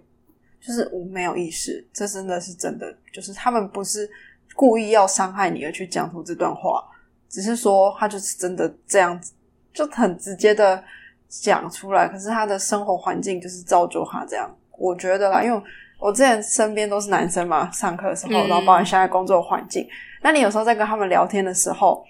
[0.60, 4.10] 就是我没有意识，这真的是真的，就是他们不是
[4.56, 6.84] 故意要伤害你而去讲出这段话。
[7.28, 9.32] 只是说他就是真的这样子，
[9.74, 10.84] 就很直接的
[11.30, 12.08] 讲出来。
[12.08, 15.42] 可是他的生活环境就是造就他这样，我觉得啦。
[15.42, 15.64] 因为
[15.98, 19.88] 我之前身边都是男生嘛，上课的时候，然后包括现在工作环境，
[20.22, 22.06] 那你有时候在跟他们聊天的时候，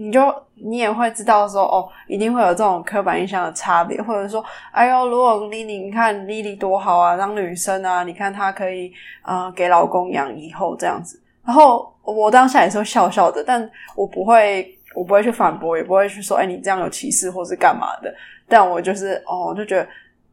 [0.00, 8.92] 你就你也会知道说，哦，一定会有这种刻板印象的差别，或者说，哎呦，如果 Lily，你看 Lily 多好啊，当女生啊，你看她可以
[9.24, 11.20] 呃给老公养以后这样子。
[11.44, 18.14] 然后我当下也是笑笑的，但我不会，我不会去反驳，也不会去说，哎，你这样有歧视或是干嘛的。
[18.46, 19.88] 但我就是哦，就觉得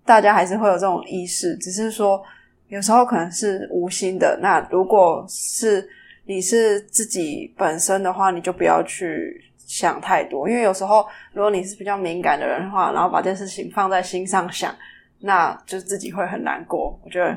[0.06, 2.24] 大家还是会有这种意识，只是说
[2.68, 4.38] 有时候可能是无心的。
[4.40, 5.90] 那如果是
[6.26, 14.74] 你是自己本身的话，你就不要去想太多，因为有时候如果你是比较敏感的人的话，然后把这件事情放在心上想，
[15.20, 16.98] 那就自己会很难过。
[17.04, 17.36] 我觉得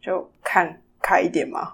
[0.00, 1.72] 就看开一点嘛。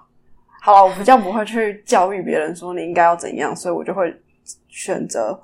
[0.61, 4.11] 好了，我比较不会去教育别人说你应该要怎样，所以我就会
[4.67, 5.39] 选择。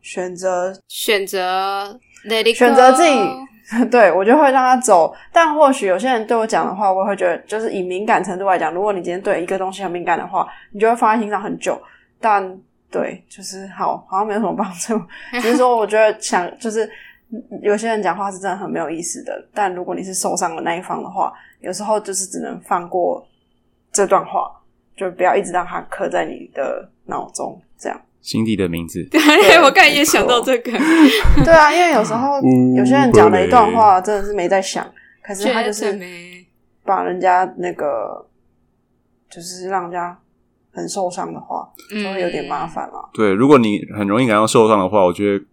[0.00, 2.00] 选择选择
[2.54, 3.10] 选择自己，
[3.90, 5.14] 对我就会让他走。
[5.32, 11.78] 但或许有些人对我讲的话，我会觉得，就是以敏感程度来讲，如果你今天对一个东西很敏感的话，你就会放在心上很久。
[12.18, 12.58] 但
[12.90, 15.00] 对，就是好，好像没有什么帮助。
[15.40, 16.88] 只是说，我觉得想就是
[17.62, 19.46] 有些人讲话是真的很没有意思的。
[19.52, 23.26] 但如果你是受伤的那一方的话，有时候就是只能放过
[23.92, 24.50] 这段话，
[24.96, 28.00] 就不要一直让它刻在你的脑中，这样。
[28.20, 29.20] 心底的名字，对
[29.62, 30.72] 我刚才也想到这个。
[31.44, 32.40] 对啊，因为有时候
[32.76, 34.84] 有些人讲了一段话真的是没在想，
[35.22, 35.98] 可是他就是
[36.84, 38.26] 把人家那个
[39.30, 40.18] 就是让人家
[40.78, 43.10] 很受伤的话，就会有点麻烦了。
[43.12, 45.44] 对，如果你很容易感到受伤的话，我觉得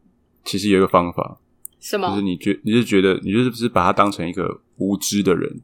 [0.44, 1.38] 其实有一个方法，
[1.80, 2.10] 什么？
[2.10, 5.62] 就是你觉你是觉得你就是不是把他当成一个无知的人？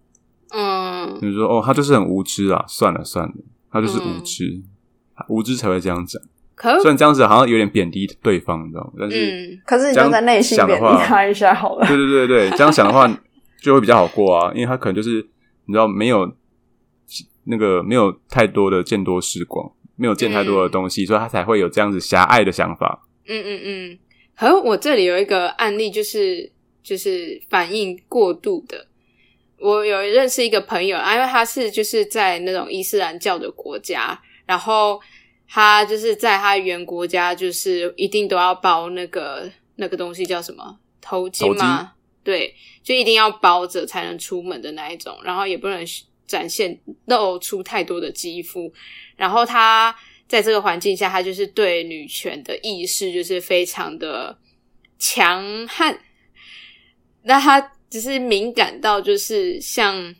[0.54, 3.34] 嗯，就是说哦，他就是很无知啊，算了算了，
[3.72, 4.62] 他就是无知，
[5.30, 6.22] 无知才会这样讲。
[6.58, 8.92] 虽然这样子好像有点贬低对方，你知道吗？
[9.00, 11.88] 但是，可是你就在内心贬低他一下好了。
[11.88, 13.08] 对对对对，这样想的话
[13.60, 15.26] 就会比较好过啊，因为他可能就是
[15.66, 16.32] 你知道没有
[17.46, 23.08] 那个没有太多的见多识广，没有见太多的东西，所以他才会有这样子狭隘的想法。
[23.28, 24.00] 嗯嗯嗯。
[24.36, 26.52] 和我这里有一个案例，就是
[26.82, 28.88] 就是反应过度的。
[29.58, 35.00] 我有认识一个朋友，因为他是就是在那种伊斯兰教的国家，然后。
[35.54, 41.92] 他就是在他原国家，就是一定都要包那个那个东西叫什么头巾吗？
[42.24, 45.86] 对，就一定要包着才能出门的那一种，然后也不能
[46.32, 48.74] 展现露出太多的肌肤。
[49.16, 49.96] 然后他
[50.28, 54.38] 在这个环境下，他就是对女权的意识就是非常的
[54.98, 56.00] 强悍。
[57.24, 60.16] 那他只是敏感到就是像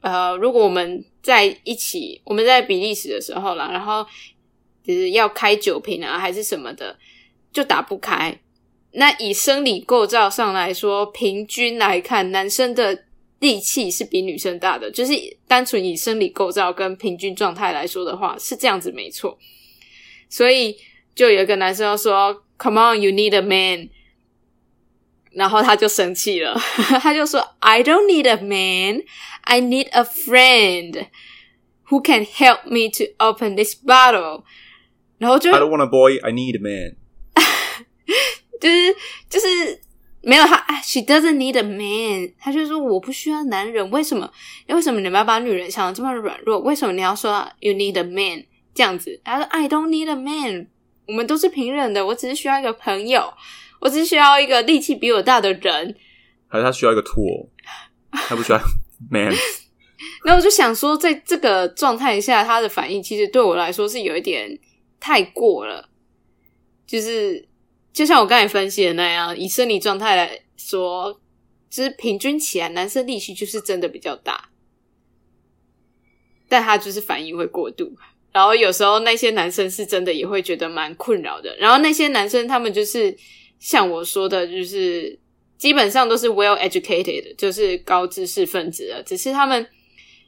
[0.00, 4.04] 呃，如果我们在一起，我们在比利时的时候啦，然后。
[4.84, 6.98] 就是要开酒瓶啊，还是什么的，
[7.52, 8.36] 就打不开。
[8.94, 13.04] 那以生理构造上来说，平均来看，男生的
[13.42, 14.88] 力气是比女生大的。
[14.90, 15.12] 就是
[15.48, 19.36] 单纯以生理构造跟平均状态来说的话，是这样子没错。
[20.30, 20.78] 所以
[21.14, 23.90] 就有一个男生要说：“Come on, you need a man。”
[25.32, 26.54] 然后他就生气了，
[27.00, 29.02] 他就说：“I don't need a man,
[29.42, 31.06] I need a friend
[31.88, 34.44] who can help me to open this bottle。”
[35.18, 36.96] 然后就 I don't want a boy, I need a man。
[38.60, 38.94] 就是
[39.28, 39.80] 就是
[40.22, 42.32] 没有他，She doesn't need a man。
[42.38, 44.30] 他就说我不需要男人，为什么？
[44.68, 46.58] 为什么你们要把女人想的这么软弱？
[46.60, 49.20] 为什么你要说 You need a man 这样子？
[49.24, 50.68] 他说 I don't need a man。
[51.06, 53.32] 我们都是平等的，我只是需要一个朋友，
[53.80, 55.96] 我只是需要一个力气比我大的人。
[56.48, 57.48] 还是他需要一个 tool？
[58.12, 58.60] 他不需要
[59.10, 59.34] man。
[60.24, 64.58] 那我就想说，在这个状态下，他的反应其实对我来说是有一点。
[65.04, 65.88] 太过了，
[66.86, 67.48] 就是
[67.92, 71.20] 就像我刚才分析的那样，以生理状态来说，
[71.68, 74.48] 就是平均起来，男生力气就是真的比较大，
[76.48, 77.94] 但他就是反应会过度，
[78.32, 81.56] 然后有时候那些男生是真的也会觉得蛮困扰的。
[81.58, 83.14] 然后那些男生他们就是
[83.58, 85.18] 像我说的，就是
[85.58, 89.66] 基本上都是 well educated，就是高知识分子了，只是他们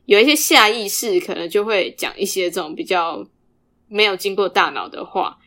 [0.04, 3.26] 有一些下意识，可能就会讲一些这种比较。
[3.86, 5.38] 没有经过大脑的话，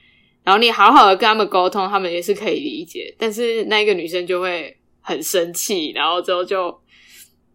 [0.47, 3.13] 然后你好好的跟他们沟通，他们也是可以理解。
[3.17, 6.73] 但是那个女生就会很生气，然后之后就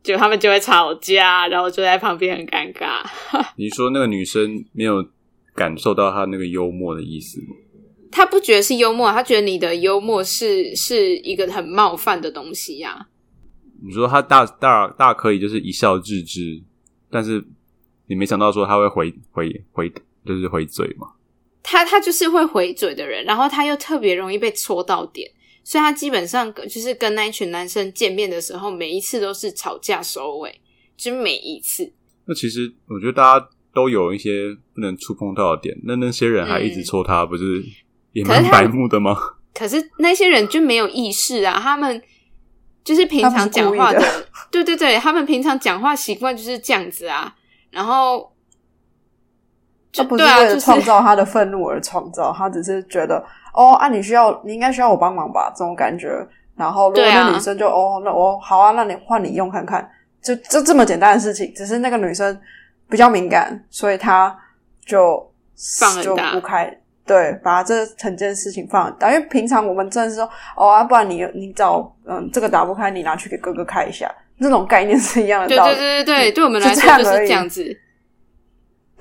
[0.03, 3.03] 就他们就会吵架，然后就在旁边很尴尬。
[3.57, 5.03] 你说那个女生没有
[5.55, 7.57] 感受到他那个幽默的意思吗？
[8.11, 13.07] 他不觉得是幽默，她觉得你的幽默是是一个很冒犯的东西呀。
[13.83, 16.62] 你说他大大大可以就是一笑置之，
[17.11, 17.43] 但是
[18.09, 19.91] 你没想到说他会回回回。
[20.25, 21.09] 就是回嘴嘛，
[21.63, 25.31] 他他就是会回嘴的人，然后他又特别容易被戳到点，
[25.63, 30.61] 所以他基本上就是跟那一群男生见面的时候，每一次都是吵架收尾，
[30.97, 31.93] 就每一次。
[32.25, 37.63] 那其实我觉得大家都有一些不能触碰到的点，那那些人还一直戳他，不是
[38.13, 39.17] 也蛮白目的吗？
[39.55, 42.03] 可是那些人就没有意识啊，他们
[42.83, 47.35] 就是平常讲话他不是对对对，他们平常讲话习惯就是这样子啊，
[47.71, 48.32] 然后就
[49.93, 53.22] 他不是为了创造他的愤怒而创造，他只是觉得
[53.53, 56.26] 哦啊，你需要你应该需要我帮忙吧，这种感觉。
[56.57, 59.90] 然后如果那女生就、哦，那我好啊，那你换你用看看，
[60.22, 61.53] 就就这么简单的事情。
[61.55, 62.38] 只是那个女生
[62.88, 64.34] 比较敏感，所以她
[64.84, 64.99] 就
[65.57, 66.72] 就放就不开。
[67.05, 75.74] 对，把这整件事情放很大，因为平常我们真的是说，哦啊，不然你你找嗯这个打不开，你拿去给哥哥开一下，这种概念是一样的对道理。
[75.74, 77.76] 对对对对，对我们来说就是这样子。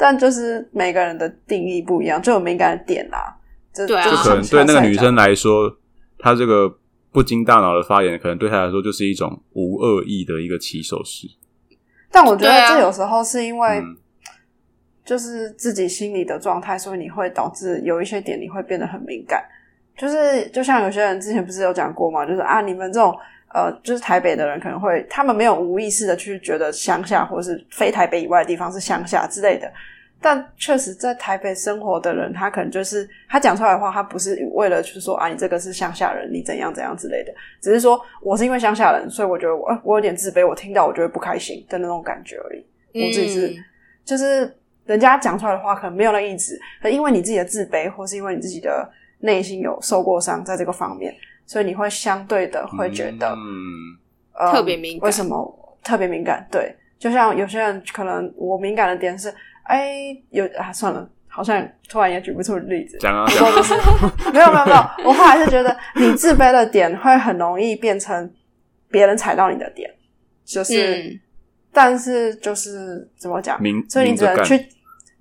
[0.01, 3.37] 但就是每个人的定义不一样，就有敏感的点啦。
[3.71, 5.71] 这对啊就就是可能对那个女生来说，
[6.17, 6.67] 她这个
[7.11, 11.27] 不经大脑的发言，可能对她来说就是一种无恶意的一个起手式。
[12.11, 13.95] 但我觉得这有时候是因为嗯，
[15.05, 19.45] 就是自己心理的状态，所以你会导致有一些点你会变得很敏感。
[19.95, 23.15] 就是就像有些人之前不是有讲过嘛，就是啊，你们这种
[23.53, 29.71] 呃，就是台北的人可能会，他们没有无意识的去觉得乡下或是非台北以外的地方是乡下之类的。
[30.23, 42.63] 但确实，在台北生活的人，他可能就是他讲出来的话，他不是为了就是说啊，你这个是乡下人，你怎样怎样之类的，只是说我是因为乡下人，所以我觉得我、呃我有点自卑，我听到我就会不开心的那种感觉而已。
[43.03, 43.55] 我自己是嗯
[44.05, 48.87] 就是人家讲出来的话可能没有那意思，可因为你自己的自卑，或是因为你自己的
[49.21, 51.11] 内心有受过伤，在这个方面，
[51.51, 53.99] 所以你会相对的会觉得，嗯，
[54.39, 55.05] 呃特别敏感。
[55.05, 55.77] 为什么？
[55.83, 56.47] 特别敏感？
[56.49, 59.27] 对，就像有些人可能我敏感的点是，
[59.63, 61.05] 哎，有啊，算了。
[61.27, 63.73] 好像突然也举不出例子，讲啊不过就是
[64.31, 68.31] 没有没有没有，我后来是觉得你自卑的点会很容易变成
[68.89, 69.89] 别人踩到你的点，
[70.45, 71.19] 就是，嗯。
[71.73, 74.55] 但是就是怎么讲，所以你只能去，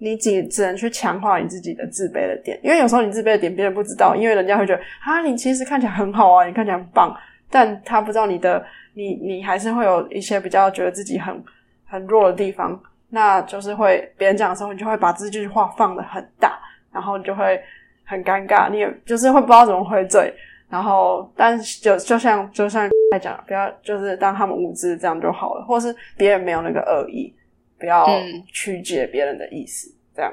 [0.00, 7.14] 你只只能去强化你自己的自卑的点，因为有时候你自卑的点别人不知道，因为人家会觉得啊，你其实看起来很好啊，你看起来很棒，
[7.50, 11.44] 但他不知道你的，你你还是会有一些比较觉得自己很
[11.86, 12.80] 很弱的地方，
[13.10, 16.58] 那就是会别人讲的时候，你就会把这句话放的很大，
[16.92, 17.60] 然后你就会
[18.04, 20.32] 很尴尬，你也就是会不知道怎么回嘴。
[20.70, 27.34] 然后，但就就像就像在讲，不要就是当他们无知这样就好了，或是别人没有那个恶意，
[27.80, 30.32] 不要嗯曲解别人的意思，这样。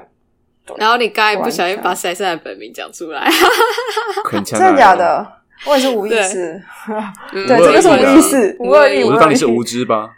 [0.76, 3.28] 然后你刚才不小心把珊珊的本名讲出来，
[4.44, 4.94] 真的假？
[4.94, 5.26] 的？
[5.66, 6.62] 我也是无意识，
[7.32, 9.02] 嗯对，这个是无意啊意识，无恶意。
[9.02, 10.14] 我无恶意就当你是无知吧。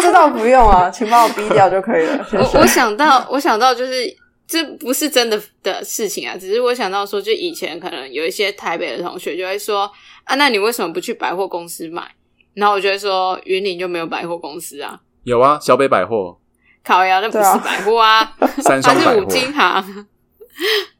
[0.00, 2.24] 这倒不用啊，请把我逼掉就可以了。
[2.32, 4.04] 我我想到，我想到就是
[4.46, 9.90] 这不是真的的事情啊，只是我想到说，就以前可能有一些台北的同学就会说
[10.24, 12.06] 啊，那你为什么不去百货公司买？
[12.54, 16.38] 然后我就会说，云林就没有百货公司啊，有啊，小北百货、
[16.82, 20.06] 烤鸭那不是百货啊， 三它是五双百货，金行，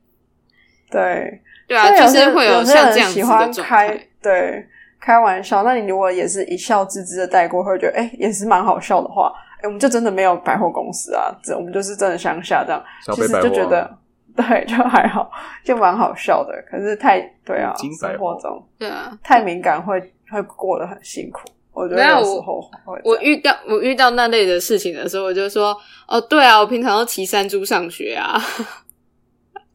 [0.91, 3.99] 对，对啊，就是会有些像这样子人喜欢开。
[4.21, 4.67] 对
[5.01, 13.49] 开玩笑，那你如果也是一笑置之的带过，会觉得哎、也是蛮好笑的话，哎、我们就真的没有百货公司啊，这我们就是真的乡下这样，其实小北百货啊。
[13.49, 13.99] 就觉得
[14.37, 15.31] 对就还好，
[15.65, 16.53] 就蛮好笑的。
[16.69, 20.01] 可是太对啊，生活中对啊，太敏感会
[20.31, 21.43] 会过得很辛苦，
[21.79, 25.77] 我觉得没有有时候会这样我遇到我遇到那类的事情的时候，我就说
[26.07, 28.39] 哦，对啊，我平常都骑山猪上学啊。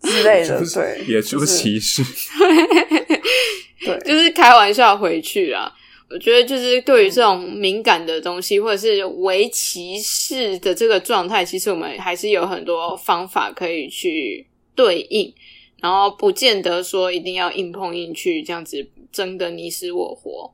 [0.04, 2.04] 之类的，对，野猪就是骑士，
[3.86, 5.72] 对，就是开玩笑回去啊。
[6.10, 14.46] 我觉得就是对于这种敏感的东西，或者是为歧视的这个状态，其实我们还是有很多方法可以去
[14.76, 15.34] 对应，
[15.82, 20.54] 然后不见得说一定要硬碰硬去这样子争得你死我活。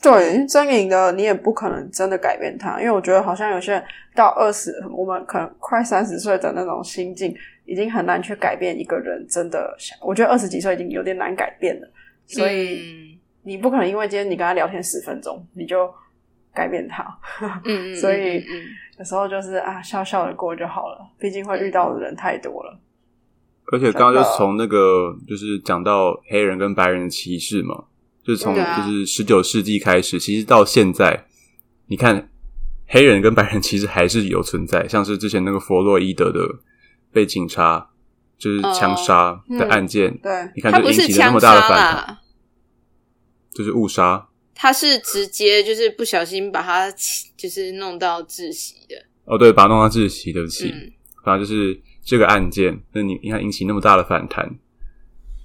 [0.00, 3.84] 对，真赢的你也不可能真的改变他，因为我觉得好像有些人
[4.14, 7.34] 到二十，我们可能快三十岁的那种心境，
[7.64, 9.26] 已经很难去改变一个人。
[9.28, 11.90] 真的想，我觉得二十几岁已经有点难改变了，
[12.26, 15.92] 所以嗯你不可能因为今天你跟他聊天十分钟，你就
[16.54, 17.04] 改变他。
[17.64, 18.44] 嗯嗯， 所以
[18.98, 22.78] 有时候就是啊，笑笑的过就好了，毕竟会遇到的人太多了。
[23.72, 27.84] 而且刚刚就从那个就是讲到黑人跟白人的歧视嘛，
[28.28, 31.24] 就是从就是十九世纪开始，其实到现在，
[31.86, 32.28] 你看
[32.86, 36.46] 黑人跟白人其实还是有存在，像是之前那个弗洛伊德的
[37.10, 37.88] 被警察
[38.36, 42.18] 就是枪杀的案件，对，你看就他引起了那么大的反弹，
[43.54, 44.28] 就是误杀。
[44.54, 46.92] 他是直接就是不小心把他
[47.34, 49.06] 就是弄到窒息的。
[49.24, 50.68] 哦，对，把他弄到窒息，对不起。
[50.68, 50.92] 嗯
[51.24, 54.48] 反正就是这个案件，那你你看引起那么大的反弹，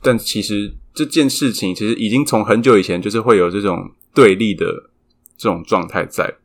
[0.04, 4.91] 但其实这件事情其实已经从很久以前就是会有这种对立的
[5.38, 6.36] 这种状态在，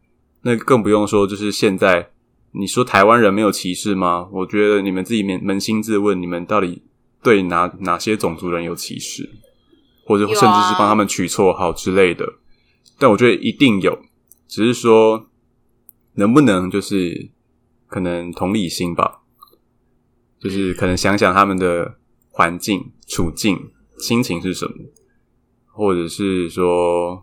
[0.43, 2.11] 那更不用说就是现在
[2.53, 4.29] 你说台湾人没有歧视吗？
[4.33, 6.83] 我觉得你们自己扪扪心自问，你们到底
[7.23, 9.29] 对哪哪些种族人有歧视，
[10.07, 12.25] 或者甚至是帮他们取绰号之类的。
[12.99, 13.99] 但我觉得一定有，
[14.49, 15.29] 只是说
[16.15, 17.29] 能不能就是
[17.87, 19.21] 可能同理心吧，
[20.41, 21.98] 就是可能想想他们的
[22.39, 24.73] 环境、处境、心情是什么，
[25.73, 27.17] 或者是说，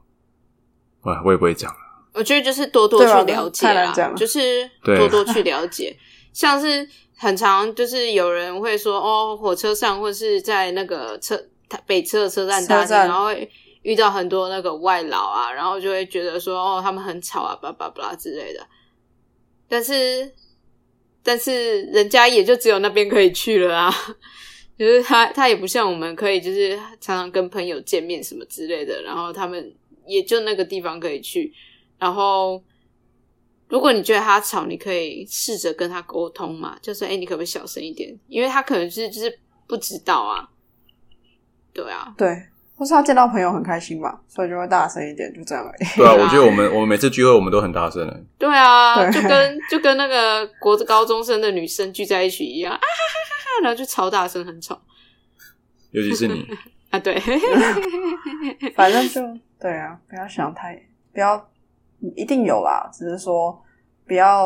[1.04, 1.74] 哇，我也不会讲。
[2.14, 5.98] 我觉得就是多多去了解啦，太难讲了就是多多去了解。
[6.34, 6.86] 像是
[7.16, 11.42] 很常就是有人会说哦，火车上或是在那个车
[11.86, 13.50] 北车的车站大厅，车站然后会
[13.84, 18.68] 遇到很多那个外劳啊，然后就会觉得说哦，他们很吵啊，巴拉巴拉之类的。
[19.70, 20.30] 但是，
[21.24, 23.96] 但是人家也就只有那边可以去了啊。
[24.78, 29.74] 就是他，他也不像我们可以，就是常常跟朋友见面什么之类的，然后他们
[30.06, 31.54] 也就那个地方可以去。
[31.98, 32.62] 然后，
[33.70, 38.14] 如果你觉得他吵，你可以试着跟他沟通嘛，就是哎、诶你可不可以小声一点？
[38.28, 40.50] 因为他可能是就是不知道啊，
[41.74, 42.28] 对啊，对，
[42.76, 45.86] 或是他见到朋友很开心吧，所以就会大声一点，就这样而已。
[45.96, 54.80] 对啊，我觉得我们我们每次聚会我们都很大声的，对啊，对就跟就跟那个国高中生的女生聚在一起一样，啊哈哈哈哈，然后就超大声，很吵
[55.92, 56.46] 尤其是你。
[56.92, 57.20] 啊，对，
[58.76, 59.22] 反正就
[59.60, 60.80] 对啊，不要想太，
[61.14, 61.50] 不要
[62.16, 63.60] 一定有啦，只是说
[64.08, 64.46] 不要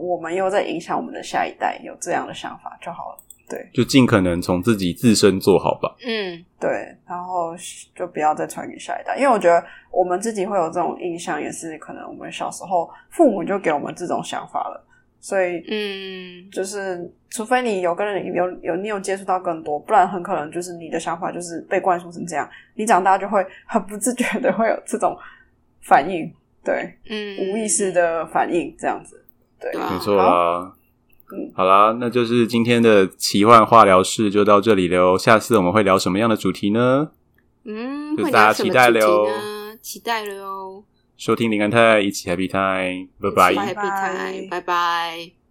[0.00, 3.18] 我们又在影响我们的下一代有这样的想法就好了。
[3.48, 5.94] 对就尽可能从自己自身做好吧。
[6.06, 6.70] 嗯对，
[7.06, 7.54] 然后
[7.94, 14.82] 就不要再传给下一代，因为我觉得我们自己会有这种印象，也是可能我们小时候父母就给我们这种想法了，
[15.22, 25.16] 所以嗯，就是除非你有跟人有有你有接触到更多，不然很可能就是你的想法就是被灌输成这样，你长大就会很不自觉的会有这种
[25.80, 26.30] 反应，
[26.62, 29.24] 对，嗯，无意识的反应这样子，
[29.58, 30.74] 对，没错啦。
[30.74, 35.16] 嗯好啦，那就是今天的奇幻化疗室就到这里喽。
[35.16, 37.10] 下次我们会聊什么样的主题呢？
[37.64, 39.26] 嗯，就大家期待主题喽？
[39.80, 40.84] 期待了哦，
[41.16, 43.60] 收听林安泰，一起 Happy Time，拜拜一起。
[43.60, 45.41] Happy Time，拜拜。